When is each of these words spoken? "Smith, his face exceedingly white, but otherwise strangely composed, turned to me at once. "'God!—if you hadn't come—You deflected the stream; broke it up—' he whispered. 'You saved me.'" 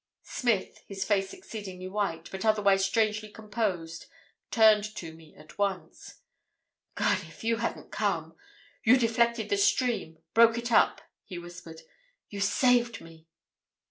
"Smith, 0.23 0.79
his 0.87 1.05
face 1.05 1.31
exceedingly 1.31 1.87
white, 1.87 2.27
but 2.31 2.43
otherwise 2.43 2.83
strangely 2.83 3.29
composed, 3.29 4.07
turned 4.49 4.83
to 4.95 5.13
me 5.13 5.35
at 5.35 5.59
once. 5.59 6.21
"'God!—if 6.95 7.43
you 7.43 7.57
hadn't 7.57 7.91
come—You 7.91 8.97
deflected 8.97 9.49
the 9.49 9.57
stream; 9.57 10.17
broke 10.33 10.57
it 10.57 10.71
up—' 10.71 11.01
he 11.23 11.37
whispered. 11.37 11.83
'You 12.31 12.39
saved 12.39 12.99
me.'" 12.99 13.27